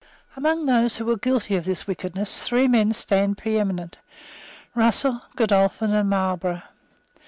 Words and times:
Among 0.35 0.65
those 0.65 0.97
who 0.97 1.05
were 1.05 1.15
guilty 1.15 1.55
of 1.55 1.63
this 1.65 1.85
wickedness 1.85 2.47
three 2.47 2.67
men 2.67 2.91
stand 2.91 3.37
preeminent, 3.37 3.97
Russell, 4.73 5.21
Godolphin 5.35 5.93
and 5.93 6.09
Marlborough. 6.09 6.63